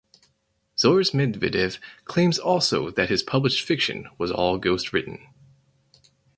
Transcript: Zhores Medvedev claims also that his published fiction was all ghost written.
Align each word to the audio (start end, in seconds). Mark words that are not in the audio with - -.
Zhores 0.75 1.13
Medvedev 1.13 1.77
claims 2.05 2.39
also 2.39 2.89
that 2.89 3.09
his 3.11 3.21
published 3.21 3.63
fiction 3.63 4.07
was 4.17 4.31
all 4.31 4.57
ghost 4.57 4.93
written. 4.93 5.23